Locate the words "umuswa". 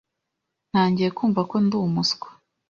1.87-2.27